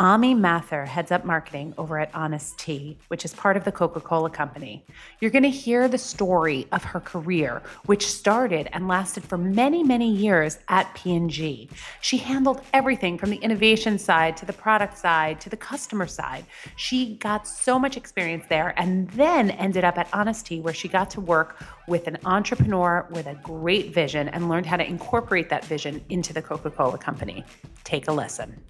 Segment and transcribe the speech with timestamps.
[0.00, 4.00] Ami Mather heads up marketing over at Honest Tea, which is part of the Coca
[4.00, 4.82] Cola Company.
[5.20, 9.84] You're going to hear the story of her career, which started and lasted for many,
[9.84, 11.68] many years at P&G.
[12.00, 16.46] She handled everything from the innovation side to the product side to the customer side.
[16.76, 20.88] She got so much experience there and then ended up at Honest Tea, where she
[20.88, 25.50] got to work with an entrepreneur with a great vision and learned how to incorporate
[25.50, 27.44] that vision into the Coca Cola Company.
[27.84, 28.62] Take a listen.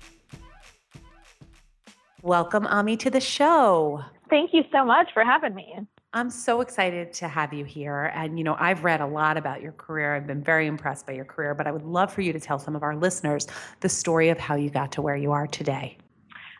[2.22, 4.04] Welcome, Ami, to the show.
[4.28, 5.74] Thank you so much for having me.
[6.12, 8.12] I'm so excited to have you here.
[8.14, 10.14] And, you know, I've read a lot about your career.
[10.14, 12.58] I've been very impressed by your career, but I would love for you to tell
[12.58, 13.46] some of our listeners
[13.80, 15.96] the story of how you got to where you are today.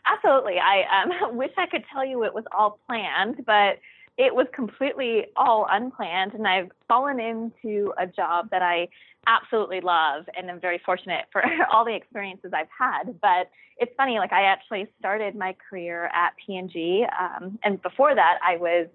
[0.07, 0.57] Absolutely.
[0.57, 3.79] I um, wish I could tell you it was all planned, but
[4.21, 6.35] it was completely all unplanned.
[6.35, 8.87] And I've fallen into a job that I
[9.25, 13.19] absolutely love and I'm very fortunate for all the experiences I've had.
[13.19, 17.07] But it's funny, like I actually started my career at P&G.
[17.19, 18.87] Um, and before that, I was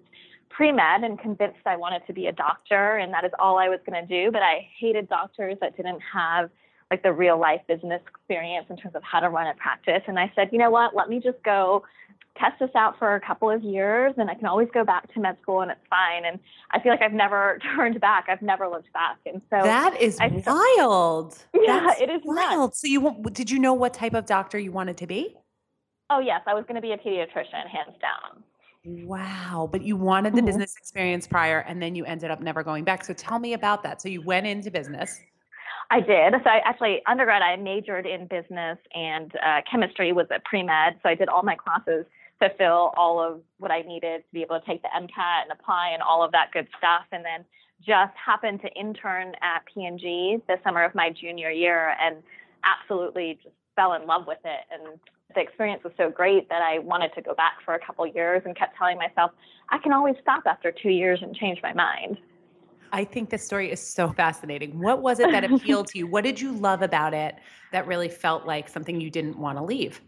[0.49, 3.79] pre-med and convinced I wanted to be a doctor and that is all I was
[3.85, 4.31] going to do.
[4.31, 6.49] But I hated doctors that didn't have
[6.89, 10.03] like the real life business experience in terms of how to run a practice.
[10.07, 11.83] And I said, you know what, let me just go
[12.39, 15.19] test this out for a couple of years and I can always go back to
[15.19, 16.25] med school and it's fine.
[16.25, 16.39] And
[16.71, 18.25] I feel like I've never turned back.
[18.29, 19.17] I've never looked back.
[19.25, 20.43] And so That is I-
[20.77, 21.37] wild.
[21.53, 22.37] Yeah, That's it is nuts.
[22.55, 22.75] wild.
[22.75, 25.35] So you wa- did you know what type of doctor you wanted to be?
[26.09, 28.43] Oh yes, I was going to be a pediatrician, hands down.
[28.85, 30.45] Wow, but you wanted the Mhm.
[30.45, 33.03] business experience prior and then you ended up never going back.
[33.03, 34.01] So tell me about that.
[34.01, 35.19] So you went into business.
[35.89, 36.33] I did.
[36.43, 40.95] So I actually undergrad I majored in business and uh, chemistry was a pre med.
[41.03, 42.05] So I did all my classes
[42.41, 45.51] to fill all of what I needed to be able to take the MCAT and
[45.51, 47.05] apply and all of that good stuff.
[47.11, 47.45] And then
[47.85, 52.17] just happened to intern at P&G the summer of my junior year and
[52.63, 54.61] absolutely just fell in love with it.
[54.71, 54.99] And
[55.35, 58.41] the experience was so great that I wanted to go back for a couple years
[58.45, 59.31] and kept telling myself,
[59.69, 62.17] I can always stop after two years and change my mind.
[62.91, 64.79] I think this story is so fascinating.
[64.79, 66.07] What was it that appealed to you?
[66.07, 67.35] What did you love about it
[67.71, 70.01] that really felt like something you didn't want to leave?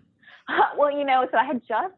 [0.78, 1.94] well, you know, so I had just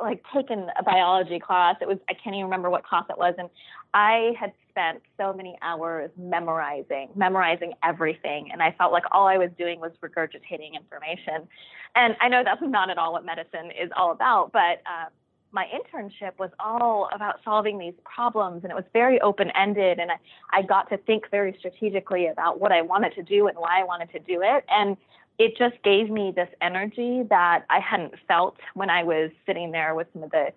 [0.00, 1.76] like taken a biology class.
[1.80, 3.48] It was I can't even remember what class it was, and
[3.94, 9.38] I had spent so many hours memorizing, memorizing everything, and I felt like all I
[9.38, 11.48] was doing was regurgitating information.
[11.94, 15.08] And I know that's not at all what medicine is all about, but uh,
[15.50, 20.10] my internship was all about solving these problems, and it was very open ended, and
[20.10, 20.16] I,
[20.52, 23.84] I got to think very strategically about what I wanted to do and why I
[23.84, 24.98] wanted to do it, and
[25.38, 29.94] it just gave me this energy that I hadn't felt when I was sitting there
[29.94, 30.52] with some of the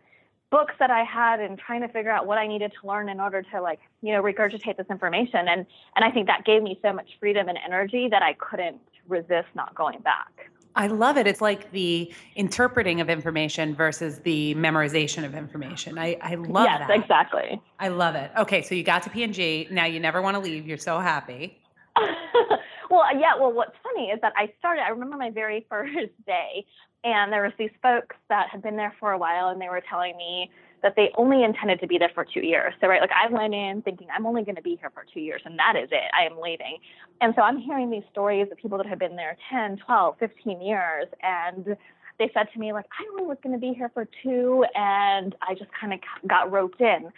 [0.51, 3.19] books that I had and trying to figure out what I needed to learn in
[3.19, 5.47] order to like, you know, regurgitate this information.
[5.47, 8.79] And and I think that gave me so much freedom and energy that I couldn't
[9.07, 10.49] resist not going back.
[10.75, 11.27] I love it.
[11.27, 15.97] It's like the interpreting of information versus the memorization of information.
[15.97, 16.99] I, I love yes, that.
[16.99, 17.61] exactly.
[17.79, 18.31] I love it.
[18.37, 19.67] Okay, so you got to P&G.
[19.71, 20.67] Now you never want to leave.
[20.67, 21.59] You're so happy.
[22.89, 23.35] well, uh, yeah.
[23.39, 24.81] Well, what's funny is that I started.
[24.81, 26.65] I remember my very first day,
[27.03, 29.81] and there was these folks that had been there for a while, and they were
[29.89, 30.51] telling me
[30.81, 32.73] that they only intended to be there for two years.
[32.79, 35.19] So, right, like I went in thinking I'm only going to be here for two
[35.19, 36.11] years, and that is it.
[36.17, 36.77] I am leaving.
[37.21, 40.61] And so I'm hearing these stories of people that have been there 10, 12, 15
[40.61, 41.75] years, and
[42.17, 45.35] they said to me like I only was going to be here for two, and
[45.41, 47.11] I just kind of got roped in.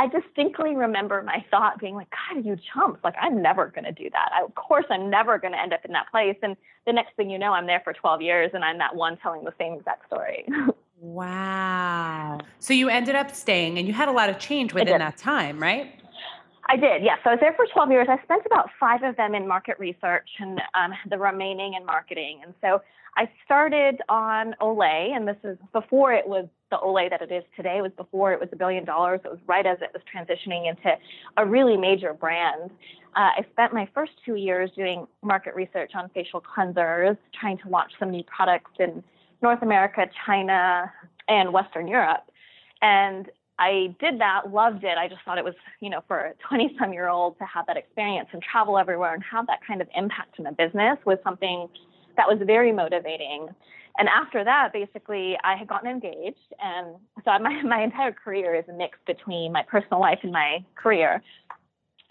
[0.00, 3.00] I distinctly remember my thought being like, God, you chumps.
[3.04, 4.30] Like, I'm never going to do that.
[4.34, 6.36] I, of course, I'm never going to end up in that place.
[6.42, 6.56] And
[6.86, 9.44] the next thing you know, I'm there for 12 years and I'm that one telling
[9.44, 10.46] the same exact story.
[11.02, 12.40] Wow.
[12.58, 15.58] So you ended up staying and you had a lot of change within that time,
[15.58, 15.98] right?
[16.70, 17.18] I did, yes.
[17.24, 18.06] So I was there for 12 years.
[18.08, 22.42] I spent about five of them in market research and um, the remaining in marketing.
[22.44, 22.80] And so
[23.16, 27.42] I started on Olay, and this is before it was the Olay that it is
[27.56, 27.78] today.
[27.78, 29.18] It was before it was a billion dollars.
[29.24, 30.96] It was right as it was transitioning into
[31.38, 32.70] a really major brand.
[33.16, 37.68] Uh, I spent my first two years doing market research on facial cleansers, trying to
[37.68, 39.02] launch some new products in
[39.42, 40.92] North America, China,
[41.26, 42.30] and Western Europe.
[42.80, 43.28] And
[43.60, 44.96] I did that, loved it.
[44.96, 47.66] I just thought it was, you know, for a 20 some year old to have
[47.66, 51.18] that experience and travel everywhere and have that kind of impact in a business was
[51.22, 51.68] something
[52.16, 53.48] that was very motivating.
[53.98, 56.38] And after that, basically, I had gotten engaged.
[56.58, 60.64] And so my, my entire career is a mix between my personal life and my
[60.74, 61.22] career.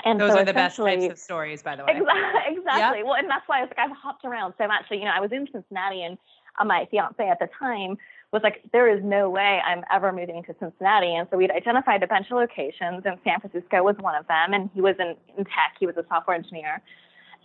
[0.06, 1.94] And those so are the best types of stories, by the way.
[1.98, 2.58] Exactly.
[2.58, 3.00] exactly.
[3.00, 3.06] Yep.
[3.06, 4.86] Well, and that's why I was like, I've hopped around so much.
[4.88, 6.18] So, you know, I was in Cincinnati and
[6.60, 7.98] uh, my fiance at the time
[8.32, 11.16] was like, there is no way I'm ever moving to Cincinnati.
[11.16, 14.54] And so we'd identified a bunch of locations, and San Francisco was one of them.
[14.54, 16.82] And he was in, in tech, he was a software engineer.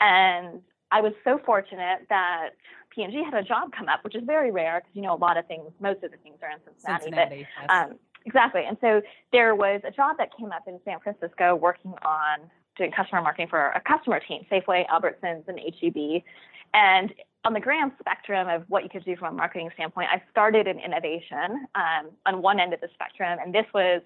[0.01, 0.61] And
[0.91, 2.51] I was so fortunate that
[2.95, 5.37] P&G had a job come up, which is very rare because, you know, a lot
[5.37, 7.05] of things, most of the things are in Cincinnati.
[7.05, 7.91] Cincinnati but, yes.
[7.91, 8.63] um, exactly.
[8.67, 9.01] And so
[9.33, 13.49] there was a job that came up in San Francisco working on doing customer marketing
[13.49, 16.23] for a customer team, Safeway, Albertsons, and HEB.
[16.75, 17.13] And
[17.45, 20.67] on the grand spectrum of what you could do from a marketing standpoint, I started
[20.67, 24.03] in innovation um, on one end of the spectrum, and this was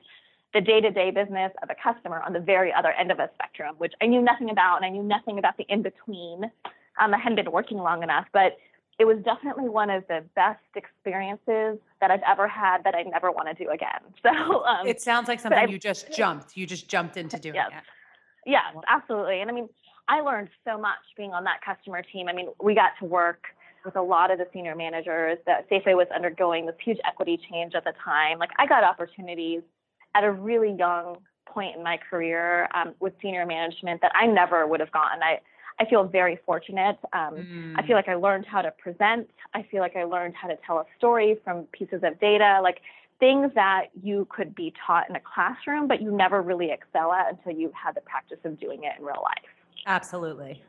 [0.54, 3.92] the day-to-day business of a customer on the very other end of a spectrum, which
[4.02, 6.44] I knew nothing about, and I knew nothing about the in-between.
[7.00, 8.56] Um, I hadn't been working long enough, but
[8.98, 13.30] it was definitely one of the best experiences that I've ever had that I never
[13.30, 14.00] want to do again.
[14.22, 16.56] So um, it sounds like something you just jumped.
[16.56, 17.70] You just jumped into doing yes.
[17.72, 18.50] it.
[18.50, 19.40] Yes, absolutely.
[19.40, 19.68] And I mean,
[20.08, 22.28] I learned so much being on that customer team.
[22.28, 23.44] I mean, we got to work
[23.84, 27.74] with a lot of the senior managers that Safeway was undergoing this huge equity change
[27.74, 28.38] at the time.
[28.38, 29.62] Like I got opportunities
[30.14, 34.66] at a really young point in my career um, with senior management that I never
[34.66, 35.22] would have gotten.
[35.22, 35.40] I
[35.80, 36.98] I feel very fortunate.
[37.12, 37.74] Um, mm.
[37.76, 39.30] I feel like I learned how to present.
[39.54, 42.78] I feel like I learned how to tell a story from pieces of data, like
[43.20, 47.30] things that you could be taught in a classroom, but you never really excel at
[47.30, 49.57] until you had the practice of doing it in real life.
[49.86, 50.62] Absolutely.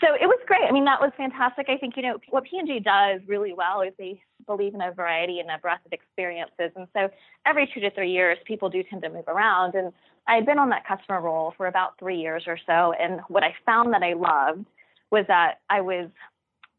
[0.00, 0.62] So it was great.
[0.68, 1.66] I mean, that was fantastic.
[1.68, 5.38] I think, you know, what P&G does really well is they believe in a variety
[5.38, 6.72] and a breadth of experiences.
[6.76, 7.08] And so
[7.46, 9.74] every two to three years, people do tend to move around.
[9.74, 9.92] And
[10.26, 12.92] I had been on that customer role for about three years or so.
[13.00, 14.66] And what I found that I loved
[15.10, 16.10] was that I was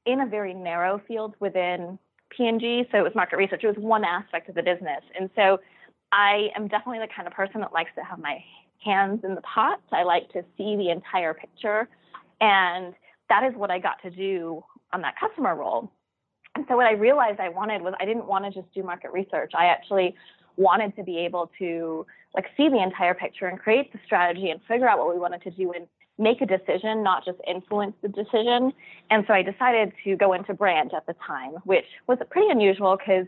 [0.05, 1.97] in a very narrow field within
[2.35, 2.83] P&G.
[2.91, 3.63] So it was market research.
[3.63, 5.01] It was one aspect of the business.
[5.17, 5.59] And so
[6.11, 8.43] I am definitely the kind of person that likes to have my
[8.85, 9.81] hands in the pot.
[9.91, 11.89] I like to see the entire picture.
[12.39, 12.93] And
[13.29, 15.91] that is what I got to do on that customer role.
[16.55, 19.11] And so what I realized I wanted was I didn't want to just do market
[19.11, 19.51] research.
[19.57, 20.15] I actually
[20.57, 24.61] wanted to be able to like see the entire picture and create the strategy and
[24.67, 28.07] figure out what we wanted to do and make a decision, not just influence the
[28.07, 28.71] decision.
[29.09, 32.97] And so I decided to go into brand at the time, which was pretty unusual
[32.97, 33.25] because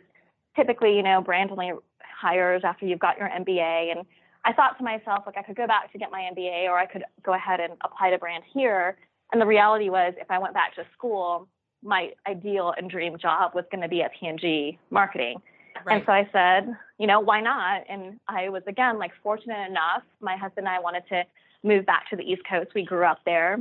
[0.56, 4.06] typically, you know, brand only hires after you've got your MBA and
[4.48, 6.86] I thought to myself, like, I could go back to get my MBA or I
[6.86, 8.98] could go ahead and apply to brand here.
[9.34, 11.50] And the reality was, if I went back to school,
[11.84, 15.42] my ideal and dream job was going to be at P&G marketing.
[15.86, 15.98] Right.
[15.98, 17.84] And so I said, you know, why not?
[17.90, 20.04] And I was, again, like fortunate enough.
[20.22, 21.24] My husband and I wanted to
[21.64, 22.70] move back to the East Coast.
[22.74, 23.60] We grew up there.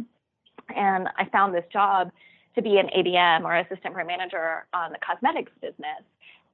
[0.74, 2.12] And I found this job
[2.54, 6.02] to be an ABM or assistant brand manager on the cosmetics business.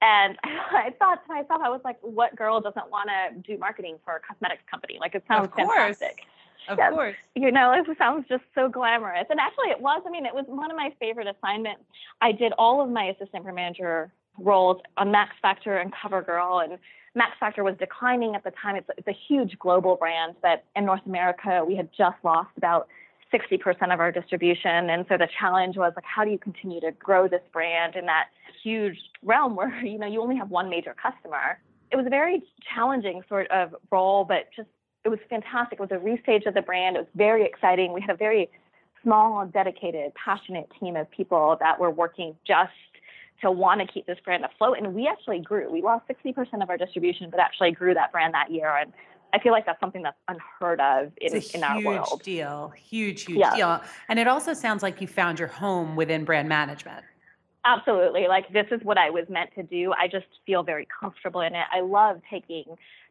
[0.02, 3.96] And I thought to myself, I was like, what girl doesn't want to do marketing
[4.04, 4.98] for a cosmetics company?
[5.00, 6.20] Like, it sounds of fantastic.
[6.68, 6.92] Of yes.
[6.92, 7.16] course.
[7.34, 9.26] You know, it sounds just so glamorous.
[9.30, 10.02] And actually, it was.
[10.06, 11.82] I mean, it was one of my favorite assignments.
[12.20, 16.64] I did all of my assistant manager roles on Max Factor and CoverGirl.
[16.64, 16.78] And
[17.14, 18.76] Max Factor was declining at the time.
[18.76, 22.86] It's, it's a huge global brand that in North America, we had just lost about
[23.32, 24.90] 60% of our distribution.
[24.90, 28.06] And so the challenge was like, how do you continue to grow this brand in
[28.06, 28.26] that
[28.62, 31.58] huge realm where, you know, you only have one major customer?
[31.90, 32.42] It was a very
[32.74, 34.68] challenging sort of role, but just,
[35.04, 35.78] it was fantastic.
[35.78, 36.96] It was a restage of the brand.
[36.96, 37.92] It was very exciting.
[37.92, 38.48] We had a very
[39.02, 42.70] small, dedicated, passionate team of people that were working just
[43.42, 44.78] to want to keep this brand afloat.
[44.78, 45.70] And we actually grew.
[45.70, 48.74] We lost 60% of our distribution, but actually grew that brand that year.
[48.74, 48.92] And
[49.32, 52.08] I feel like that's something that's unheard of in, in our world.
[52.08, 52.72] Huge deal.
[52.76, 53.56] Huge, huge yeah.
[53.56, 53.80] deal.
[54.08, 57.04] And it also sounds like you found your home within brand management.
[57.64, 58.26] Absolutely.
[58.28, 59.92] Like this is what I was meant to do.
[59.92, 61.64] I just feel very comfortable in it.
[61.72, 62.64] I love taking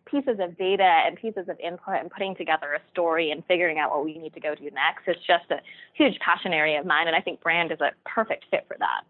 [0.06, 3.92] pieces of data and pieces of input and putting together a story and figuring out
[3.92, 5.08] what we need to go do next.
[5.08, 5.62] It's just a
[5.94, 7.08] huge passion area of mine.
[7.08, 9.04] And I think brand is a perfect fit for that.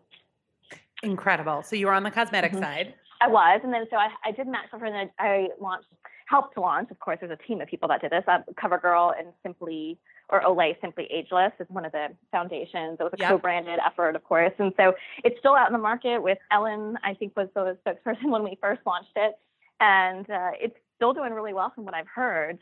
[1.04, 1.64] Incredible.
[1.64, 2.62] So you were on the cosmetic mm-hmm.
[2.62, 2.94] side.
[3.22, 5.88] I was, and then so I, I did Max Factor, and then I launched,
[6.32, 6.90] helped launch.
[6.92, 8.24] Of course, there's a team of people that did this.
[8.28, 9.98] Uh, CoverGirl and Simply
[10.30, 12.98] or Olay Simply Ageless is one of the foundations.
[13.00, 13.30] It was a Yep.
[13.30, 14.94] co-branded effort, of course, and so
[15.26, 16.20] it's still out in the market.
[16.24, 19.38] With Ellen, I think was the spokesperson when we first launched it,
[19.82, 22.58] and uh, it's still doing really well from what I've heard.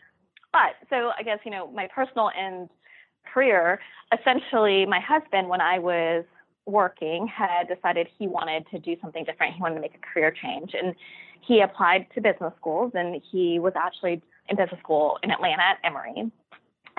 [0.52, 2.70] But so I guess you know my personal and
[3.32, 3.80] career.
[4.20, 6.26] Essentially, my husband, when I was
[6.70, 9.56] working, had decided he wanted to do something different.
[9.56, 10.96] He wanted to make a career change, and
[11.42, 12.92] he applied to business schools.
[12.96, 16.32] And he was actually in business school in Atlanta at Emory,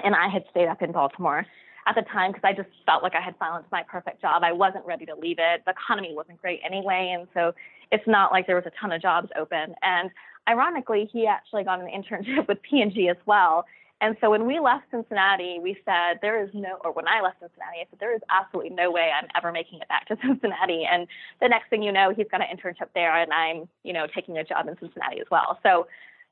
[0.04, 1.46] and I had stayed up in Baltimore
[1.86, 4.42] at the time because I just felt like I had found my perfect job.
[4.44, 5.62] I wasn't ready to leave it.
[5.64, 7.54] The economy wasn't great anyway, and so
[7.90, 9.74] it's not like there was a ton of jobs open.
[9.82, 10.10] And
[10.48, 13.64] ironically, he actually got an internship with P&G as well.
[14.02, 17.40] And so when we left Cincinnati, we said there is no, or when I left
[17.40, 20.84] Cincinnati, I said there is absolutely no way I'm ever making it back to Cincinnati.
[20.90, 21.06] And
[21.40, 24.38] the next thing you know, he's got an internship there, and I'm, you know, taking
[24.38, 25.58] a job in Cincinnati as well.
[25.62, 25.86] So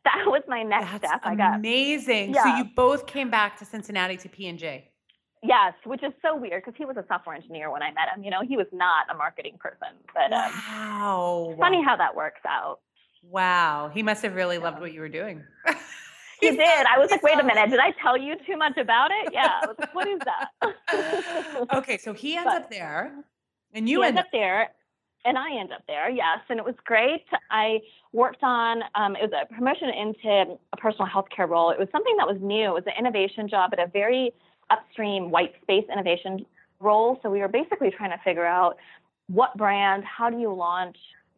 [0.05, 1.21] that was my next That's step.
[1.25, 2.33] I got amazing.
[2.35, 4.85] So you both came back to Cincinnati to P and G.
[5.43, 8.25] yes, which is so weird because he was a software engineer when I met him.
[8.25, 11.55] You know, he was not a marketing person, but um, Wow.
[11.59, 12.81] funny how that works out.
[13.23, 13.91] Wow.
[13.93, 15.45] He must have really loved what you were doing.
[16.40, 16.87] He did.
[16.87, 19.33] I was like, wait a minute, did I tell you too much about it?
[19.33, 19.61] Yeah.
[19.78, 21.66] Like, what is that?
[21.75, 23.12] okay, so he ends But- up there,
[23.75, 24.68] and you end end up there,
[25.25, 26.09] and I end up there.
[26.09, 27.25] Yes, and it was great.
[27.50, 27.80] I
[28.12, 31.71] worked on um, it was a promotion into a personal health care role.
[31.71, 32.71] It was something that was new.
[32.71, 34.33] It was an innovation job at a very
[34.71, 36.47] upstream white space innovation
[36.80, 37.18] role.
[37.23, 38.76] So we were basically trying to figure out
[39.26, 40.97] what brand, how do you launch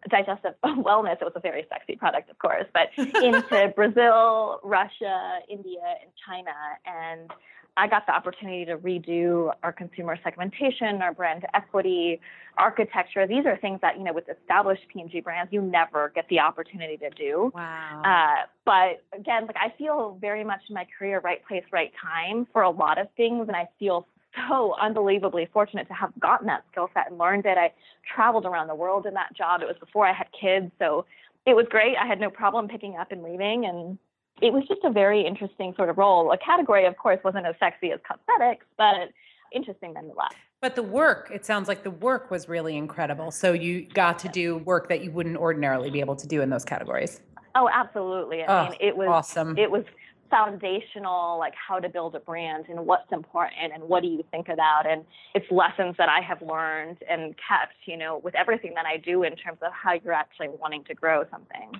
[0.09, 1.21] digestive wellness?
[1.21, 2.89] It was a very sexy product, of course, but
[3.23, 6.53] into Brazil, Russia, India, and China.
[6.87, 7.31] And
[7.77, 12.21] I got the opportunity to redo our consumer segmentation, our brand equity,
[12.59, 13.27] architecture.
[13.27, 16.97] These are things that, you know, with established P&G brands, you never get the opportunity
[16.99, 17.53] to do.
[17.55, 18.03] Wow.
[18.05, 22.47] Uh, but again, like I feel very much in my career, right place, right time
[22.53, 23.49] for a lot of things.
[23.49, 24.07] And I feel
[24.49, 27.59] so unbelievably fortunate to have gotten that skill set and learned it.
[27.59, 27.73] I
[28.15, 29.63] traveled around the world in that job.
[29.63, 30.71] It was before I had kids.
[30.79, 31.05] So
[31.47, 31.97] it was great.
[31.97, 33.67] I had no problem picking up and leaving.
[33.67, 33.99] And
[34.41, 36.31] it was just a very interesting sort of role.
[36.33, 39.11] A category, of course, wasn't as sexy as cosmetics, but
[39.53, 40.31] interesting nonetheless.
[40.61, 43.31] but the work, it sounds like the work was really incredible.
[43.33, 46.51] So you got to do work that you wouldn't ordinarily be able to do in
[46.51, 47.21] those categories.
[47.57, 48.45] Oh, absolutely.
[48.45, 49.59] I Oh, mean, it was awesome.
[49.59, 49.85] it was
[50.31, 54.49] foundational, like how to build a brand and what's important and what do you think
[54.49, 54.87] about.
[54.89, 58.97] And it's lessons that I have learned and kept, you know, with everything that I
[58.97, 61.73] do in terms of how you're actually wanting to grow something.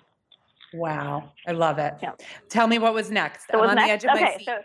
[0.73, 1.33] Wow.
[1.47, 1.95] I love it.
[2.03, 2.13] Yeah.
[2.49, 3.51] Tell me what was next.
[3.51, 4.47] So I'm on the edge of my okay, seat.
[4.47, 4.59] so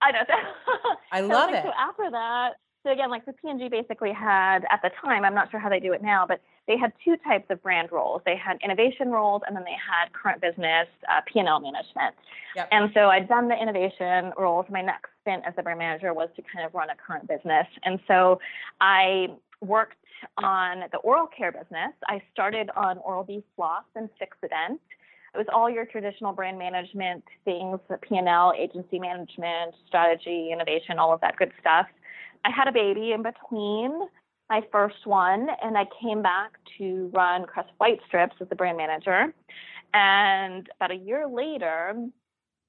[0.00, 0.20] I know.
[1.12, 1.62] I So, love it.
[1.64, 2.52] So after that,
[2.84, 5.78] so again, like the P&G basically had at the time, I'm not sure how they
[5.78, 8.22] do it now, but they had two types of brand roles.
[8.24, 12.14] They had innovation roles, and then they had current business uh, P&L management.
[12.56, 12.68] Yep.
[12.72, 14.66] And so I'd done the innovation roles.
[14.68, 17.66] My next stint as the brand manager was to kind of run a current business,
[17.84, 18.40] and so
[18.80, 19.28] I
[19.60, 19.96] worked
[20.38, 21.92] on the oral care business.
[22.06, 24.78] I started on Oral B Floss and Fixodent.
[25.34, 31.12] It was all your traditional brand management things, the P&L, agency management, strategy, innovation, all
[31.12, 31.86] of that good stuff.
[32.44, 34.00] I had a baby in between
[34.50, 38.76] my first one, and I came back to run Crest White Strips as the brand
[38.76, 39.32] manager.
[39.94, 41.94] And about a year later,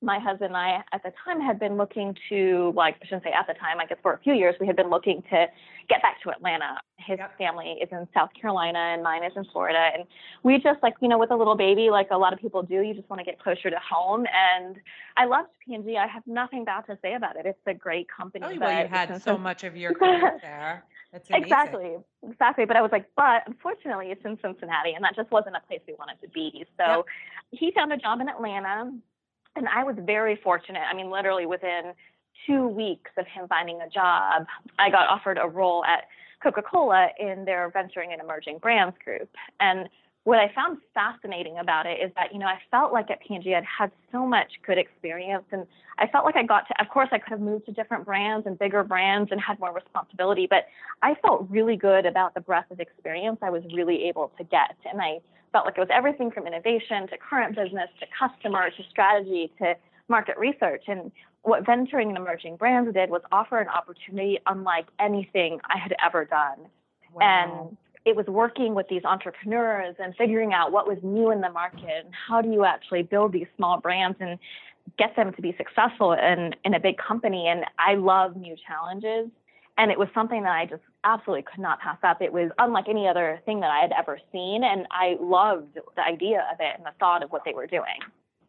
[0.03, 3.31] my husband and I at the time had been looking to, like, I shouldn't say
[3.31, 5.47] at the time, I guess for a few years, we had been looking to
[5.89, 6.79] get back to Atlanta.
[6.97, 7.37] His Yep.
[7.37, 9.89] family is in South Carolina and mine is in Florida.
[9.93, 10.05] And
[10.43, 12.81] we just, like, you know, with a little baby, like a lot of people do,
[12.81, 14.25] you just want to get closer to home.
[14.33, 14.77] And
[15.17, 15.97] I loved P&G.
[15.97, 17.45] I have nothing bad to say about it.
[17.45, 18.45] It's a great company.
[18.47, 20.83] Oh, well, you had so much of your career there.
[21.13, 21.43] That's amazing.
[21.45, 21.91] Exactly,
[22.27, 22.65] exactly.
[22.65, 25.79] But I was like, but unfortunately, it's in Cincinnati, and that just wasn't a place
[25.87, 26.65] we wanted to be.
[26.77, 27.05] So Yep.
[27.51, 28.91] he found a job in Atlanta,
[29.55, 30.81] and I was very fortunate.
[30.89, 31.93] I mean, literally within
[32.47, 34.45] two weeks of him finding a job,
[34.79, 36.05] I got offered a role at
[36.41, 39.29] Coca Cola in their venturing and emerging brands group.
[39.59, 39.87] And
[40.25, 43.53] what I found fascinating about it is that, you know, I felt like at P&G
[43.53, 45.65] I'd had so much good experience and
[45.97, 48.47] I felt like I got to, of course, I could have moved to different brands
[48.47, 50.65] and bigger brands and had more responsibility, but
[51.01, 54.75] I felt really good about the breadth of experience I was really able to get.
[54.89, 55.19] And I
[55.53, 59.75] felt like it was everything from innovation to current business to customer to strategy to
[60.09, 60.83] market research.
[60.87, 61.11] And
[61.43, 66.25] what venturing and emerging brands did was offer an opportunity unlike anything I had ever
[66.25, 66.67] done.
[67.13, 67.21] Wow.
[67.21, 71.49] And it was working with these entrepreneurs and figuring out what was new in the
[71.49, 74.37] market and how do you actually build these small brands and
[74.97, 77.47] get them to be successful in, in a big company.
[77.47, 79.29] And I love new challenges.
[79.77, 82.21] And it was something that I just absolutely could not pass up.
[82.21, 86.01] It was unlike any other thing that I had ever seen, and I loved the
[86.01, 87.99] idea of it and the thought of what they were doing.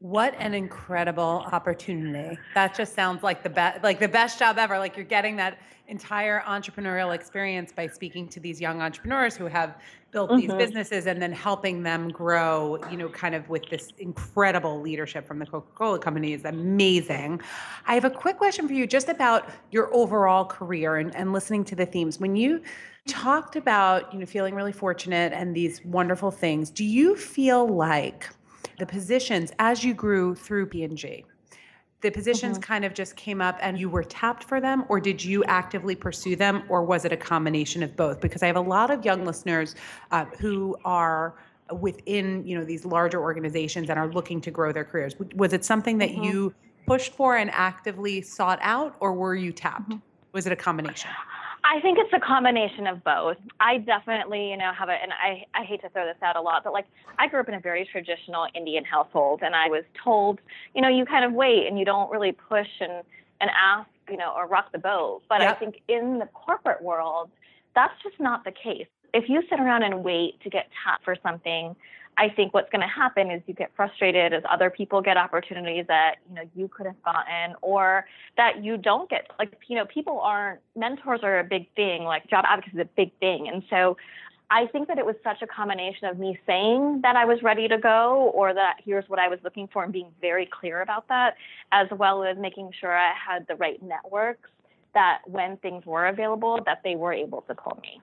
[0.01, 2.39] What an incredible opportunity.
[2.55, 4.79] That just sounds like the best like the best job ever.
[4.79, 9.81] Like you're getting that entire entrepreneurial experience by speaking to these young entrepreneurs who have
[10.15, 10.55] built these Mhm.
[10.55, 15.41] businesses and then helping them grow, you know, kind of with this incredible leadership from
[15.41, 17.43] the Coca-Cola company is amazing.
[17.87, 21.65] I have a quick question for you just about your overall career and, and listening
[21.67, 22.21] to the themes.
[22.21, 22.63] When you
[23.09, 28.29] talked about, you know, feeling really fortunate and these wonderful things, do you feel like
[28.79, 31.27] the positions as you grew through P&G,
[32.05, 32.73] the positions mm-hmm.
[32.73, 35.97] kind of just came up and you were tapped for them or did you actively
[35.97, 38.21] pursue them or was it a combination of both?
[38.21, 39.75] Because i have a lot of young listeners
[40.11, 41.35] uh, who are
[41.81, 45.17] within you know these larger organizations and are looking to grow their careers.
[45.35, 46.25] Was it something that mm-hmm.
[46.25, 46.55] you
[46.87, 49.89] pushed for and actively sought out or were you tapped?
[49.89, 49.99] Mm-hmm.
[50.33, 51.11] Was it a combination
[51.67, 53.39] I think it's a combination of both.
[53.59, 56.41] I definitely, you know, have a, and I, I hate to throw this out a
[56.41, 56.85] lot, but like
[57.19, 60.41] I grew up in a very traditional Indian household and I was told,
[60.75, 63.03] you know, you kind of wait and you don't really push and,
[63.41, 65.23] and ask, you know, or rock the boat.
[65.29, 67.31] But I think in the corporate world,
[67.75, 68.87] that's just not the case.
[69.15, 71.75] If you sit around and wait to get tapped for something,
[72.17, 75.87] I think what's going to happen is you get frustrated as other people get opportunities
[75.89, 78.07] that you know you could have gotten, or
[78.37, 79.31] that you don't get.
[79.39, 82.05] Like you know, people aren't mentors are a big thing.
[82.05, 83.97] Like job advocacy is a big thing, and so
[84.51, 87.67] I think that it was such a combination of me saying that I was ready
[87.69, 91.09] to go, or that here's what I was looking for, and being very clear about
[91.09, 91.35] that,
[91.73, 94.51] as well as making sure I had the right networks
[94.93, 98.01] that when things were available, that they were able to pull me.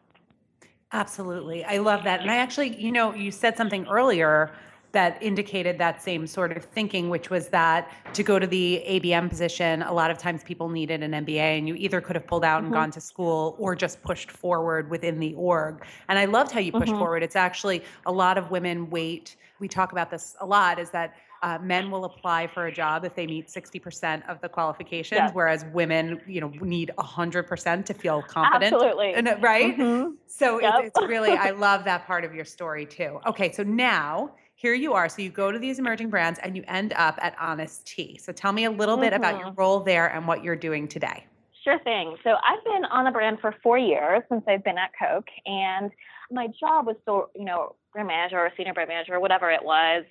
[0.93, 1.63] Absolutely.
[1.63, 2.21] I love that.
[2.21, 4.51] And I actually, you know, you said something earlier
[4.91, 9.29] that indicated that same sort of thinking, which was that to go to the ABM
[9.29, 12.43] position, a lot of times people needed an MBA and you either could have pulled
[12.43, 12.75] out and mm-hmm.
[12.75, 15.85] gone to school or just pushed forward within the org.
[16.09, 16.99] And I loved how you pushed mm-hmm.
[16.99, 17.23] forward.
[17.23, 19.37] It's actually a lot of women wait.
[19.59, 23.03] We talk about this a lot is that uh, men will apply for a job
[23.03, 25.31] if they meet 60% of the qualifications, Yes.
[25.33, 28.73] whereas women, you know, need 100% to feel confident.
[28.73, 29.13] Absolutely.
[29.13, 29.75] And, uh, right?
[29.77, 30.15] Mhm.
[30.27, 30.73] So Yep.
[30.79, 33.19] it's, it's really, I love that part of your story too.
[33.25, 35.09] Okay, so now here you are.
[35.09, 38.17] So you go to these emerging brands and you end up at Honest Tea.
[38.17, 41.25] So tell me a little bit about your role there and what you're doing today.
[41.63, 42.15] Sure thing.
[42.23, 45.91] So I've been on the brand for four years since I've been at Coke, and
[46.31, 50.03] my job was still, you know, brand manager or senior brand manager, whatever it was.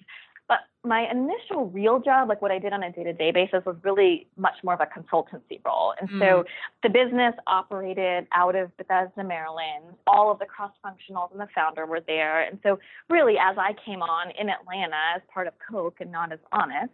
[0.51, 4.27] But my initial real job, like what I did on a day-to-day basis, was really
[4.37, 5.95] much more of a consultancy role.
[6.01, 6.45] And so mm.
[6.83, 9.95] the business operated out of Bethesda, Maryland.
[10.09, 12.43] All of the cross-functionals and the founder were there.
[12.43, 16.33] And so really, as I came on in Atlanta as part of Coke and not
[16.33, 16.91] as Honest,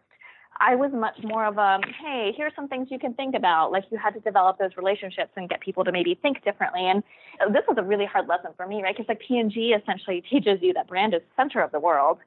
[0.60, 3.72] I was much more of a, hey, here's some things you can think about.
[3.72, 6.86] Like you had to develop those relationships and get people to maybe think differently.
[6.86, 7.02] And
[7.54, 8.94] this was a really hard lesson for me, right?
[8.94, 12.18] Because like P&G essentially teaches you that brand is the center of the world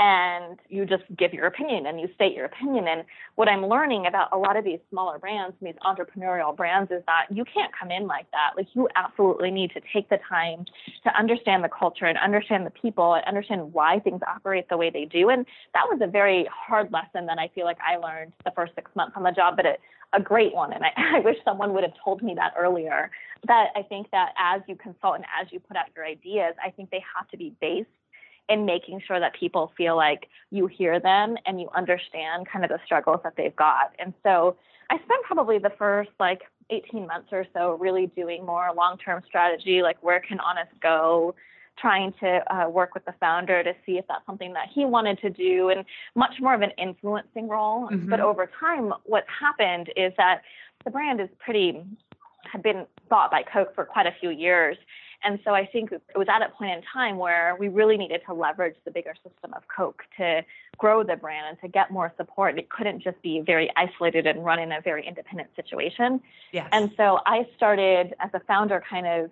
[0.00, 2.88] and you just give your opinion and you state your opinion.
[2.88, 3.04] And
[3.36, 7.26] what I'm learning about a lot of these smaller brands, these entrepreneurial brands, is that
[7.30, 8.52] you can't come in like that.
[8.56, 10.64] Like you absolutely need to take the time
[11.04, 14.90] to understand the culture and understand the people and understand why things operate the way
[14.90, 15.28] they do.
[15.28, 18.74] And that was a very hard lesson that I feel like I learned the first
[18.74, 19.80] six months on the job, but it,
[20.12, 20.72] a great one.
[20.72, 23.10] And I, I wish someone would have told me that earlier.
[23.46, 26.70] That I think that as you consult and as you put out your ideas, I
[26.70, 27.88] think they have to be based
[28.48, 32.70] in making sure that people feel like you hear them and you understand kind of
[32.70, 33.94] the struggles that they've got.
[33.98, 34.56] And so
[34.90, 39.22] I spent probably the first like 18 months or so really doing more long term
[39.26, 41.34] strategy, like where can Honest go?
[41.76, 45.18] Trying to uh, work with the founder to see if that's something that he wanted
[45.22, 47.88] to do, and much more of an influencing role.
[48.08, 50.42] But over time, what's happened is that
[50.84, 51.82] the brand is pretty
[52.50, 54.76] had been bought by Coke for quite a few years.
[55.24, 58.20] And so I think it was at a point in time where we really needed
[58.26, 60.42] to leverage the bigger system of Coke to
[60.76, 62.58] grow the brand and to get more support.
[62.58, 66.20] It couldn't just be very isolated and run in a very independent situation.
[66.52, 66.68] Yes.
[66.72, 69.30] And so I started as a founder, kind of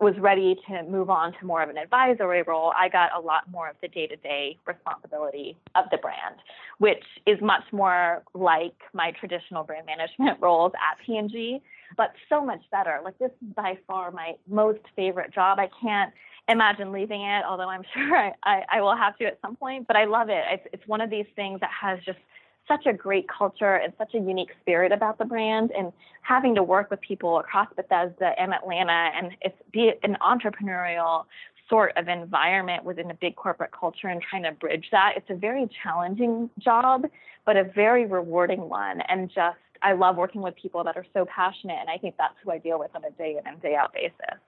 [0.00, 2.72] was ready to move on to more of an advisory role.
[2.76, 6.36] I got a lot more of the day to day responsibility of the brand,
[6.78, 11.62] which is much more like my traditional brand management roles at P&G,
[11.96, 13.00] but so much better.
[13.04, 15.58] Like this is by far my most favorite job.
[15.58, 16.12] I can't
[16.48, 19.86] imagine leaving it, although I'm sure I, I, I will have to at some point,
[19.86, 20.44] but I love it.
[20.50, 22.18] It's, it's one of these things that has just
[22.66, 26.62] such a great culture and such a unique spirit about the brand and having to
[26.62, 31.26] work with people across Bethesda and Atlanta and it's be an entrepreneurial
[31.68, 35.12] sort of environment within a big corporate culture and trying to bridge that.
[35.16, 37.04] It's a very challenging job,
[37.46, 41.26] but a very rewarding one and just I love working with people that are so
[41.26, 43.74] passionate, and I think that's who I deal with on a day in and day
[43.74, 44.40] out basis.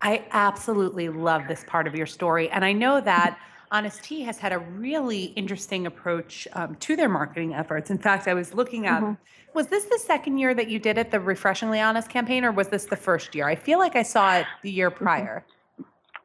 [0.00, 2.48] I absolutely love this part of your story.
[2.50, 3.36] And I know that
[3.72, 7.90] Honest Tea has had a really interesting approach um, to their marketing efforts.
[7.90, 9.14] In fact, I was looking at, Mm-hmm.
[9.54, 12.68] was this the second year that you did it, the Refreshingly Honest campaign, or was
[12.68, 13.48] this the first year?
[13.48, 15.42] I feel like I saw it the year Mm-hmm.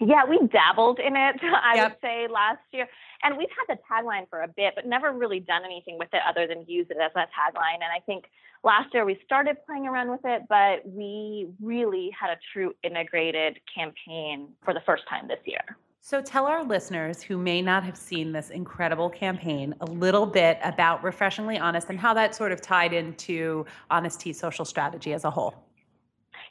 [0.06, 1.92] Yeah, we dabbled in it, I Yep.
[1.92, 2.88] would say, last year.
[3.24, 6.22] And we've had the tagline for a bit, but never really done anything with it
[6.28, 7.76] other than use it as a tagline.
[7.76, 8.26] And I think
[8.64, 13.60] last year we started playing around with it, but we really had a true integrated
[13.74, 15.78] campaign for the first time this year.
[16.06, 20.60] So tell our listeners who may not have seen this incredible campaign a little bit
[20.62, 25.24] about Refreshingly Honest and how that sort of tied into Honest Tea's social strategy as
[25.24, 25.56] a whole.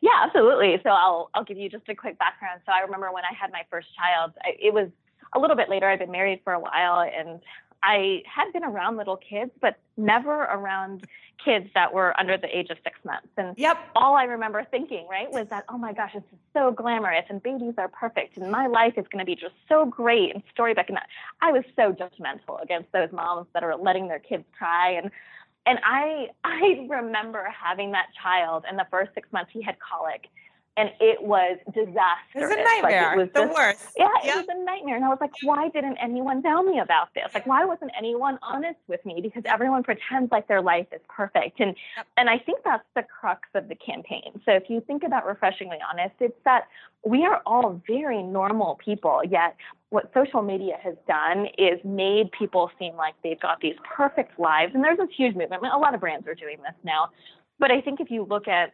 [0.02, 0.78] Yeah, absolutely.
[0.82, 2.60] So I'll I'll give you just a quick background.
[2.66, 4.88] So I remember when I had my first child, I, it was
[5.32, 5.88] a little bit later.
[5.88, 7.40] I'd been married for a while, and
[7.82, 11.06] I had been around little kids, but never around
[11.44, 13.28] kids that were under the age of six months.
[13.36, 13.76] And Yep.
[13.96, 17.42] all I remember thinking, right, was that, oh my gosh, this is so glamorous and
[17.42, 20.88] babies are perfect and my life is going to be just so great and storybook.
[20.88, 20.98] And
[21.40, 24.90] I was so judgmental against those moms that are letting their kids cry.
[24.92, 25.10] And
[25.66, 30.28] and I I remember having that child and the first six months he had colic
[30.78, 31.96] and it was disastrous.
[32.34, 33.12] It's a Like, nightmare.
[33.12, 33.92] it was the just- worst.
[33.98, 34.34] yeah, Yep.
[34.34, 34.96] it was a nightmare.
[34.96, 37.32] And I was like, why didn't anyone tell me about this?
[37.34, 39.20] Like, why wasn't anyone honest with me?
[39.20, 41.60] Because everyone pretends like their life is perfect.
[41.60, 42.06] And Yep.
[42.16, 44.40] and I think that's the crux of the campaign.
[44.46, 46.68] So if you think about refreshingly honest, it's that
[47.04, 49.56] we are all very normal people, yet
[49.90, 54.74] what social media has done is made people seem like they've got these perfect lives.
[54.74, 55.60] And there's this huge movement.
[55.62, 57.10] I mean, A lot of brands are doing this now.
[57.58, 58.72] But I think if you look at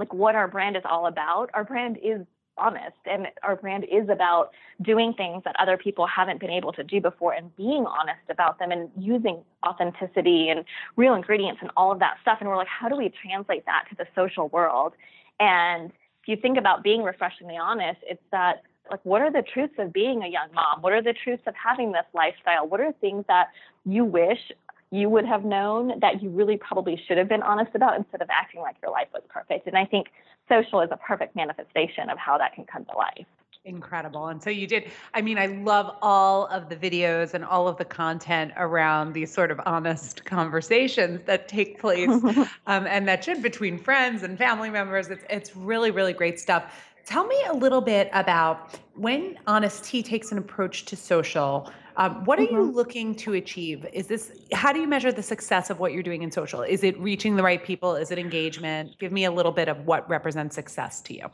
[0.00, 4.08] like what our brand is all about, our brand is honest and our brand is
[4.08, 4.50] about
[4.82, 8.58] doing things that other people haven't been able to do before and being honest about
[8.58, 10.64] them and using authenticity and
[10.96, 12.38] real ingredients and all of that stuff.
[12.40, 14.94] And we're like how do we translate that to the social world?
[15.38, 15.90] And
[16.22, 19.92] if you think about being refreshingly honest it's that like what are the truths of
[19.92, 20.80] being a young mom?
[20.80, 22.66] What are the truths of having this lifestyle?
[22.66, 23.48] What are things that
[23.84, 24.40] you wish
[24.90, 28.28] you would have known that you really probably should have been honest about instead of
[28.30, 30.08] acting like your life was perfect and i think
[30.48, 33.26] social is a perfect manifestation of how that can come to life
[33.66, 34.28] Incredible.
[34.28, 37.76] And so you did, I mean, I love all of the videos and all of
[37.76, 42.08] the content around these sort of honest conversations that take place
[42.66, 45.08] um, and that should between friends and family members.
[45.08, 46.74] It's, it's really, really great stuff.
[47.04, 51.70] Tell me a little bit about when Honest Tea takes an approach to social.
[52.00, 53.86] Um, what are you looking to achieve?
[53.92, 56.62] Is this how do you measure the success of what you're doing in social?
[56.62, 57.94] Is it reaching the right people?
[57.94, 58.98] Is it engagement?
[58.98, 61.26] Give me a little bit of what represents success to you.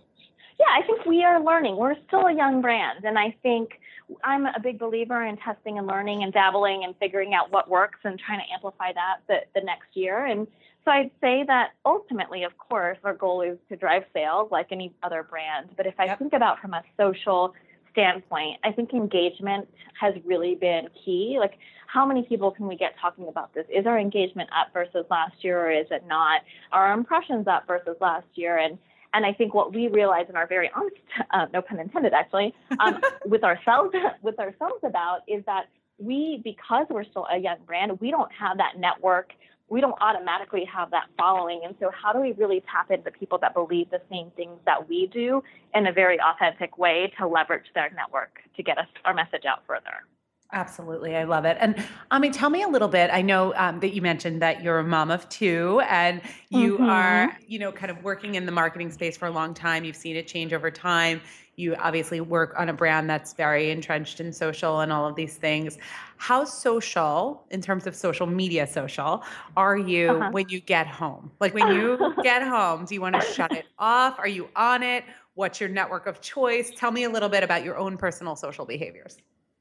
[0.58, 1.76] Yeah, I think we are learning.
[1.76, 3.78] We're still a young brand, and I think
[4.24, 8.00] I'm a big believer in testing and learning and dabbling and figuring out what works
[8.02, 10.26] and trying to amplify that the, the next year.
[10.26, 10.48] And
[10.84, 14.92] so I'd say that ultimately, of course, our goal is to drive sales like any
[15.04, 15.70] other brand.
[15.76, 16.18] But if I Yep.
[16.18, 17.54] think about from a social
[17.96, 19.66] standpoint, I think engagement
[19.98, 21.38] has really been key.
[21.40, 23.64] Like, how many people can we get talking about this?
[23.74, 26.42] Is our engagement up versus last year, or is it not?
[26.72, 28.58] Are our impressions up versus last year?
[28.58, 28.78] And
[29.14, 30.96] and I think what we realize and are very honest,
[31.30, 35.66] uh, no pun intended, actually, um, with ourselves with ourselves about is that
[35.98, 39.32] we, because we're still a young brand, we don't have that network.
[39.68, 41.62] We don't automatically have that following.
[41.64, 44.88] And so, how do we really tap into people that believe the same things that
[44.88, 45.42] we do
[45.74, 49.64] in a very authentic way to leverage their network to get us our message out
[49.66, 50.06] further?
[50.52, 51.16] Absolutely.
[51.16, 51.56] I love it.
[51.60, 51.76] And
[52.10, 53.10] I mean, tell me a little bit.
[53.12, 56.88] I know um, that you mentioned that you're a mom of two and you Mhm.
[56.88, 59.84] are, you know, kind of working in the marketing space for a long time.
[59.84, 61.20] You've seen it change over time.
[61.56, 65.36] You obviously work on a brand that's very entrenched in social and all of these
[65.36, 65.78] things.
[66.18, 69.22] How social, in terms of social media social,
[69.56, 70.30] are you Uh-huh.
[70.30, 71.30] when you get home?
[71.40, 74.18] Like when you get home, do you want to shut it off?
[74.18, 75.04] Are you on it?
[75.34, 76.72] What's your network of choice?
[76.76, 79.16] Tell me a little bit about your own personal social behaviors.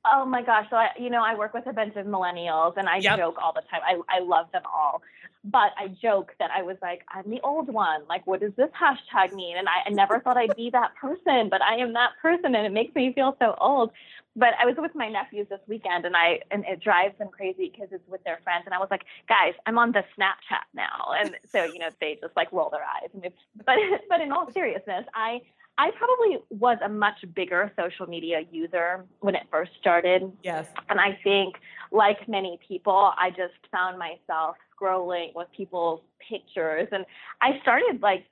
[0.06, 0.68] Oh my gosh.
[0.70, 3.14] So I, you know, I work with a bunch of millennials and I Yep.
[3.16, 3.82] joke all the time.
[3.84, 5.02] I, I love them all.
[5.48, 8.02] But I joke that I was like, I'm the old one.
[8.10, 9.58] Like, what does this hashtag mean?
[9.58, 12.66] And I, I never thought I'd be that person, but I am that person and
[12.66, 13.92] it makes me feel so old.
[14.36, 17.72] But I was with my nephews this weekend and I and it drives them crazy
[17.72, 18.64] because it's with their friends.
[18.66, 21.14] And I was like, guys, I'm on the Snapchat now.
[21.18, 23.10] And so, you know, they just like roll their eyes.
[23.14, 23.22] And
[23.66, 23.76] but
[24.10, 25.42] but in all seriousness, I
[25.78, 30.32] I probably was a much bigger social media user when it first started.
[30.42, 30.68] Yes.
[30.90, 31.56] And I think,
[31.92, 36.88] like many people, I just found myself scrolling with people's pictures.
[36.92, 37.06] And
[37.42, 38.26] I started like,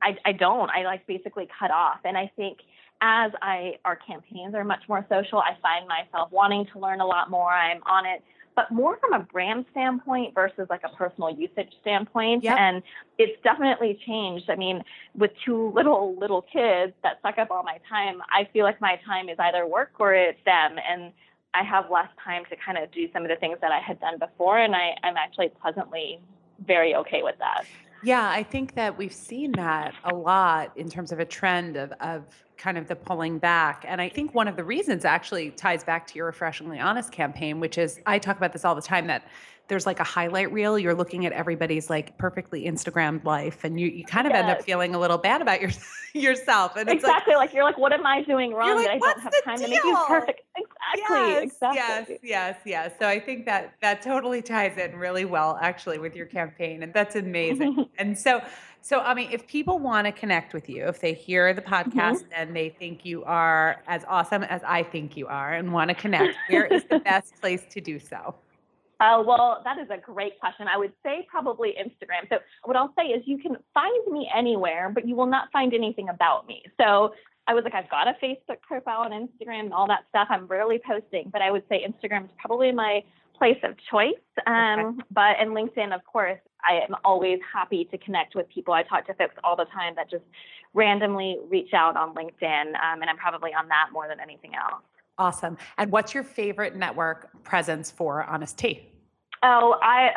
[0.00, 1.98] I, I don't, I like basically cut off.
[2.04, 2.58] And I think
[3.00, 7.06] as I, our campaigns are much more social, I find myself wanting to learn a
[7.06, 7.50] lot more.
[7.50, 8.22] I'm on it
[8.54, 12.44] but more from a brand standpoint versus like a personal usage standpoint.
[12.44, 12.58] Yep.
[12.58, 12.82] And
[13.18, 14.50] it's definitely changed.
[14.50, 14.82] I mean,
[15.16, 19.00] with two little little kids that suck up all my time, I feel like my
[19.06, 21.12] time is either work or it's them, and
[21.54, 24.00] I have less time to kind of do some of the things that I had
[24.00, 26.20] done before, and I, I'm actually pleasantly
[26.66, 27.64] very okay with that.
[28.04, 31.92] Yeah, I think that we've seen that a lot in terms of a trend of,
[32.00, 32.24] of
[32.56, 33.84] kind of the pulling back.
[33.86, 37.60] And I think one of the reasons actually ties back to your Refreshingly Honest campaign,
[37.60, 39.24] which is I talk about this all the time that
[39.68, 40.78] there's like a highlight reel.
[40.78, 44.62] You're looking at everybody's like perfectly Instagrammed life, and you, you kind of end up
[44.62, 45.70] feeling a little bad about your,
[46.14, 46.76] yourself.
[46.76, 47.34] And it's like, exactly.
[47.34, 49.68] Like, you're like, what am I doing wrong like, that I don't have time to
[49.68, 50.42] make you perfect?
[50.56, 51.16] Exactly.
[51.16, 52.18] Yes, exactly.
[52.22, 52.92] yes, yes, yes.
[52.98, 56.92] So I think that that totally ties in really well, actually, with your campaign, and
[56.92, 57.86] that's amazing.
[57.98, 58.42] and so,
[58.80, 61.98] so I mean, if people want to connect with you, if they hear the mm-hmm.
[61.98, 65.88] podcast and they think you are as awesome as I think you are, and want
[65.88, 68.34] to connect, where is the best place to do so?
[69.02, 70.68] Uh, well, that is a great question.
[70.72, 72.28] I would say probably Instagram.
[72.28, 75.74] So what I'll say is you can find me anywhere, but you will not find
[75.74, 76.62] anything about me.
[76.80, 77.12] So
[77.48, 80.28] I was like, I've got a Facebook profile and Instagram and all that stuff.
[80.30, 83.02] I'm rarely posting, but I would say Instagram is probably my
[83.36, 84.22] place of choice.
[84.46, 88.72] Um, But in LinkedIn, of course, I am always happy to connect with people.
[88.72, 90.22] I talk to folks all the time that just
[90.74, 94.84] randomly reach out on LinkedIn, um, and I'm probably on that more than anything else.
[95.18, 95.58] Awesome.
[95.76, 98.91] And what's your favorite network presence for Honest Tea?
[99.42, 100.10] Oh, I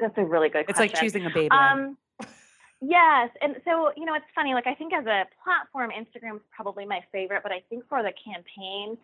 [0.00, 0.70] that's a really good question.
[0.70, 0.92] It's question.
[0.94, 1.50] like choosing a baby.
[1.50, 1.96] Um,
[2.80, 4.54] yes, and so you know, it's funny.
[4.54, 8.02] Like I think as a platform, Instagram is probably my favorite, but I think for
[8.02, 8.96] the campaign,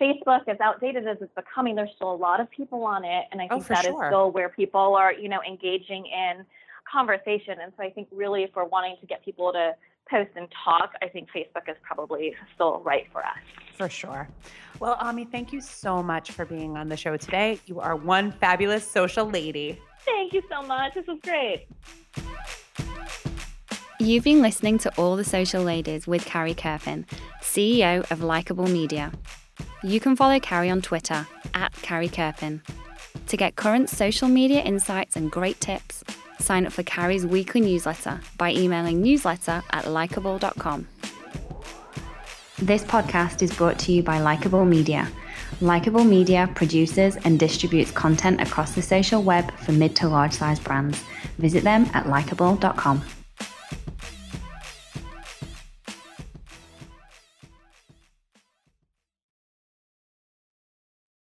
[0.00, 3.40] Facebook, as outdated as it's becoming, there's still a lot of people on it, and
[3.40, 4.06] I Oh, think for that is sure.
[4.06, 6.44] still where people are, you know, engaging in
[6.90, 7.58] conversation.
[7.60, 9.74] And so I think really, if we're wanting to get people to
[10.10, 13.38] post and talk, I think Facebook is probably still right for us.
[13.76, 14.28] For sure.
[14.80, 17.58] Well, Ami, thank you so much for being on the show today.
[17.66, 19.80] You are one fabulous social lady.
[20.04, 20.94] Thank you so much.
[20.94, 21.66] This was great.
[24.00, 27.06] You've been listening to All the Social Ladies with Carrie Kerpen,
[27.40, 29.12] CEO of Likeable Media.
[29.82, 32.60] You can follow Carrie on Twitter at Carrie Kerpen.
[33.28, 36.04] To get current social media insights and great tips,
[36.44, 40.86] sign up for Carrie's weekly newsletter by emailing newsletter at likeable.com.
[42.58, 45.08] This podcast is brought to you by Likeable Media.
[45.60, 50.60] Likeable Media produces and distributes content across the social web for mid to large size
[50.60, 51.02] brands.
[51.38, 53.02] Visit them at likeable.com.